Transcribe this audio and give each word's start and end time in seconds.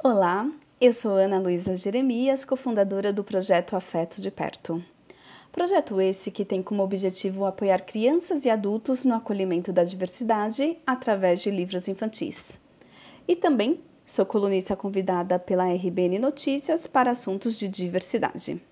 Olá, 0.00 0.48
eu 0.80 0.92
sou 0.92 1.16
Ana 1.16 1.40
Luísa 1.40 1.74
Jeremias, 1.74 2.44
cofundadora 2.44 3.12
do 3.12 3.24
projeto 3.24 3.74
Afeto 3.74 4.20
de 4.20 4.30
Perto. 4.30 4.80
Projeto 5.50 6.00
esse 6.00 6.30
que 6.30 6.44
tem 6.44 6.62
como 6.62 6.84
objetivo 6.84 7.44
apoiar 7.44 7.80
crianças 7.80 8.44
e 8.44 8.50
adultos 8.50 9.04
no 9.04 9.16
acolhimento 9.16 9.72
da 9.72 9.82
diversidade 9.82 10.78
através 10.86 11.40
de 11.40 11.50
livros 11.50 11.88
infantis. 11.88 12.56
E 13.26 13.34
também 13.34 13.80
sou 14.06 14.24
colunista 14.24 14.76
convidada 14.76 15.36
pela 15.36 15.66
RBN 15.66 16.20
Notícias 16.20 16.86
para 16.86 17.10
assuntos 17.10 17.58
de 17.58 17.68
diversidade. 17.68 18.62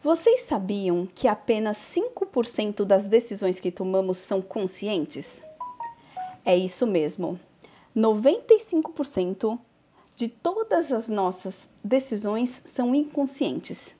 Vocês 0.00 0.42
sabiam 0.42 1.08
que 1.12 1.26
apenas 1.26 1.76
5% 1.78 2.84
das 2.84 3.08
decisões 3.08 3.58
que 3.58 3.72
tomamos 3.72 4.18
são 4.18 4.40
conscientes? 4.40 5.42
É 6.44 6.56
isso 6.56 6.86
mesmo. 6.86 7.36
95% 7.96 9.58
de 10.14 10.28
todas 10.28 10.92
as 10.92 11.08
nossas 11.08 11.70
decisões 11.82 12.62
são 12.66 12.94
inconscientes. 12.94 13.96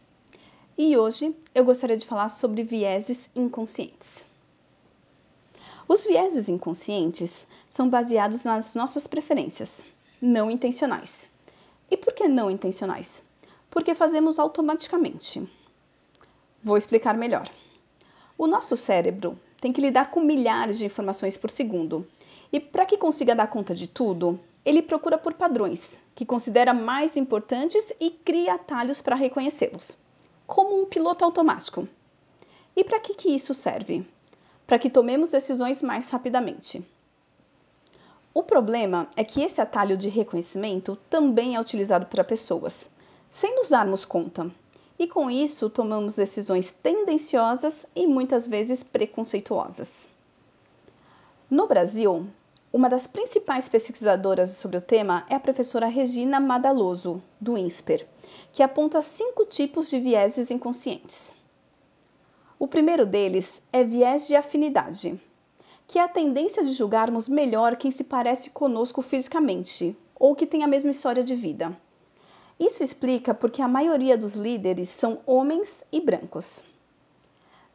E 0.77 0.95
hoje 0.99 1.35
eu 1.55 1.65
gostaria 1.65 1.97
de 1.97 2.05
falar 2.05 2.29
sobre 2.29 2.63
vieses 2.63 3.31
inconscientes. 3.35 4.27
Os 5.89 6.05
vieses 6.05 6.47
inconscientes 6.47 7.47
são 7.69 7.89
baseados 7.89 8.45
nas 8.45 8.75
nossas 8.75 9.07
preferências, 9.07 9.83
não 10.21 10.51
intencionais. 10.51 11.27
E 11.91 11.97
por 11.97 12.13
que 12.13 12.29
não 12.29 12.51
intencionais? 12.51 13.23
Porque 13.71 13.95
fazemos 13.95 14.39
automaticamente. 14.39 15.49
Vou 16.63 16.77
explicar 16.77 17.17
melhor. 17.17 17.49
O 18.37 18.47
nosso 18.47 18.77
cérebro 18.77 19.41
tem 19.59 19.73
que 19.73 19.81
lidar 19.81 20.11
com 20.11 20.21
milhares 20.21 20.77
de 20.77 20.85
informações 20.85 21.39
por 21.39 21.49
segundo 21.49 22.07
e 22.53 22.61
para 22.61 22.87
que 22.87 22.97
consiga 22.97 23.35
dar 23.35 23.49
conta 23.49 23.75
de 23.75 23.87
tudo, 23.87 24.39
ele 24.65 24.83
procura 24.83 25.17
por 25.17 25.35
padrões, 25.35 26.01
que 26.15 26.27
considera 26.27 26.75
mais 26.75 27.17
importantes 27.17 27.93
e 28.01 28.11
cria 28.11 28.55
atalhos 28.55 29.01
para 29.01 29.15
reconhecê-los, 29.15 29.97
como 30.47 30.81
um 30.81 30.87
piloto 30.87 31.25
automático. 31.25 31.89
E 32.75 32.83
para 32.83 33.01
que, 33.01 33.15
que 33.15 33.29
isso 33.29 33.55
serve? 33.55 34.05
Para 34.67 34.79
que 34.79 34.91
tomemos 34.91 35.31
decisões 35.31 35.83
mais 35.83 36.11
rapidamente. 36.11 36.85
O 38.35 38.43
problema 38.43 39.09
é 39.17 39.25
que 39.25 39.43
esse 39.43 39.61
atalho 39.61 39.97
de 39.97 40.09
reconhecimento 40.09 40.99
também 41.09 41.55
é 41.55 41.61
utilizado 41.61 42.07
para 42.07 42.23
pessoas, 42.23 42.91
sem 43.31 43.55
nos 43.55 43.71
darmos 43.71 44.05
conta. 44.05 44.51
E 44.99 45.07
com 45.07 45.31
isso 45.31 45.71
tomamos 45.71 46.17
decisões 46.17 46.73
tendenciosas 46.73 47.87
e 47.95 48.07
muitas 48.07 48.47
vezes 48.47 48.83
preconceituosas. 48.83 50.09
No 51.49 51.69
Brasil, 51.69 52.27
uma 52.73 52.89
das 52.89 53.07
principais 53.07 53.69
pesquisadoras 53.69 54.51
sobre 54.51 54.79
o 54.79 54.81
tema 54.81 55.25
é 55.31 55.37
a 55.37 55.41
professora 55.41 55.87
Regina 55.87 56.41
Madaloso, 56.41 57.23
do 57.41 57.57
INSPER, 57.57 58.05
que 58.53 58.65
aponta 58.65 59.01
cinco 59.01 59.47
tipos 59.47 59.89
de 59.89 60.01
vieses 60.01 60.51
inconscientes. 60.51 61.33
O 62.59 62.67
primeiro 62.67 63.07
deles 63.07 63.63
é 63.73 63.85
viés 63.85 64.27
de 64.27 64.35
afinidade, 64.35 65.21
que 65.87 66.01
é 66.01 66.03
a 66.03 66.09
tendência 66.09 66.65
de 66.65 66.73
julgarmos 66.73 67.29
melhor 67.29 67.77
quem 67.77 67.93
se 67.93 68.03
parece 68.03 68.51
conosco 68.51 69.01
fisicamente 69.01 69.97
ou 70.19 70.35
que 70.35 70.47
tem 70.47 70.65
a 70.65 70.69
mesma 70.69 70.91
história 70.91 71.23
de 71.23 71.37
vida. 71.37 71.79
Isso 72.59 72.83
explica 72.83 73.33
porque 73.33 73.63
a 73.63 73.69
maioria 73.69 74.19
dos 74.19 74.35
líderes 74.35 74.89
são 74.89 75.21
homens 75.25 75.85
e 75.93 76.01
brancos. 76.01 76.65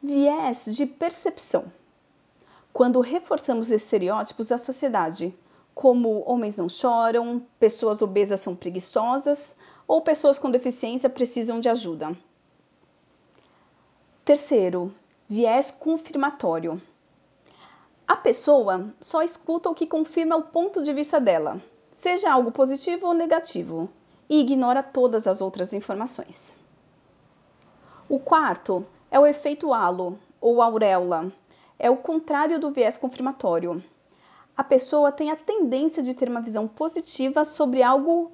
Viés 0.02 0.66
de 0.66 0.84
percepção 0.84 1.72
quando 2.72 3.00
reforçamos 3.00 3.70
estereótipos 3.70 4.48
da 4.48 4.56
sociedade, 4.56 5.34
como 5.74 6.22
homens 6.26 6.56
não 6.56 6.68
choram, 6.68 7.42
pessoas 7.58 8.00
obesas 8.00 8.40
são 8.40 8.56
preguiçosas 8.56 9.56
ou 9.86 10.00
pessoas 10.00 10.38
com 10.38 10.50
deficiência 10.50 11.10
precisam 11.10 11.60
de 11.60 11.68
ajuda. 11.68 12.16
Terceiro, 14.24 14.94
viés 15.28 15.70
confirmatório. 15.70 16.80
A 18.06 18.16
pessoa 18.16 18.92
só 19.00 19.22
escuta 19.22 19.68
o 19.68 19.74
que 19.74 19.86
confirma 19.86 20.36
o 20.36 20.42
ponto 20.42 20.82
de 20.82 20.92
vista 20.92 21.20
dela, 21.20 21.60
seja 21.94 22.32
algo 22.32 22.52
positivo 22.52 23.06
ou 23.06 23.14
negativo, 23.14 23.88
e 24.28 24.40
ignora 24.40 24.82
todas 24.82 25.26
as 25.26 25.40
outras 25.40 25.72
informações. 25.72 26.52
O 28.08 28.18
quarto 28.18 28.86
é 29.10 29.18
o 29.18 29.26
efeito 29.26 29.72
halo 29.72 30.18
ou 30.40 30.60
auréola, 30.60 31.32
é 31.82 31.90
o 31.90 31.96
contrário 31.96 32.60
do 32.60 32.70
viés 32.70 32.96
confirmatório. 32.96 33.82
A 34.56 34.62
pessoa 34.62 35.10
tem 35.10 35.32
a 35.32 35.36
tendência 35.36 36.00
de 36.00 36.14
ter 36.14 36.28
uma 36.28 36.40
visão 36.40 36.68
positiva 36.68 37.44
sobre 37.44 37.82
algo 37.82 38.30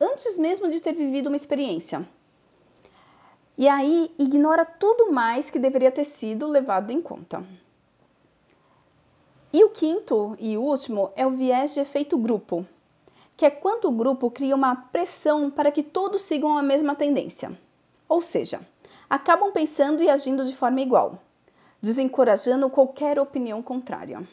antes 0.00 0.38
mesmo 0.38 0.70
de 0.70 0.80
ter 0.80 0.94
vivido 0.94 1.26
uma 1.26 1.36
experiência. 1.36 2.08
E 3.58 3.68
aí 3.68 4.10
ignora 4.18 4.64
tudo 4.64 5.12
mais 5.12 5.50
que 5.50 5.58
deveria 5.58 5.92
ter 5.92 6.04
sido 6.04 6.46
levado 6.46 6.90
em 6.90 7.02
conta. 7.02 7.44
E 9.52 9.62
o 9.62 9.68
quinto 9.68 10.34
e 10.38 10.56
último 10.56 11.10
é 11.14 11.26
o 11.26 11.32
viés 11.32 11.74
de 11.74 11.80
efeito 11.80 12.16
grupo, 12.16 12.64
que 13.36 13.44
é 13.44 13.50
quando 13.50 13.88
o 13.88 13.92
grupo 13.92 14.30
cria 14.30 14.54
uma 14.54 14.74
pressão 14.74 15.50
para 15.50 15.70
que 15.70 15.82
todos 15.82 16.22
sigam 16.22 16.56
a 16.56 16.62
mesma 16.62 16.94
tendência. 16.94 17.58
Ou 18.08 18.22
seja, 18.22 18.60
acabam 19.08 19.52
pensando 19.52 20.02
e 20.02 20.08
agindo 20.08 20.46
de 20.46 20.56
forma 20.56 20.80
igual 20.80 21.25
desencorajando 21.86 22.68
qualquer 22.68 23.18
opinião 23.18 23.62
contrária. 23.62 24.26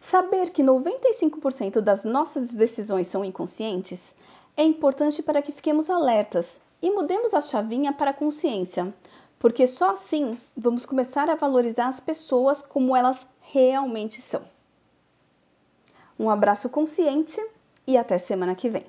Saber 0.00 0.50
que 0.50 0.62
95% 0.62 1.80
das 1.80 2.04
nossas 2.04 2.48
decisões 2.48 3.06
são 3.06 3.24
inconscientes 3.24 4.14
é 4.56 4.62
importante 4.62 5.22
para 5.22 5.42
que 5.42 5.52
fiquemos 5.52 5.90
alertas 5.90 6.60
e 6.80 6.90
mudemos 6.90 7.34
a 7.34 7.40
chavinha 7.40 7.92
para 7.92 8.12
a 8.12 8.14
consciência, 8.14 8.94
porque 9.38 9.66
só 9.66 9.90
assim 9.90 10.38
vamos 10.56 10.86
começar 10.86 11.28
a 11.28 11.34
valorizar 11.34 11.88
as 11.88 12.00
pessoas 12.00 12.62
como 12.62 12.96
elas 12.96 13.26
realmente 13.40 14.20
são. 14.20 14.42
Um 16.18 16.30
abraço 16.30 16.70
consciente 16.70 17.40
e 17.86 17.96
até 17.96 18.16
semana 18.16 18.54
que 18.54 18.68
vem. 18.68 18.86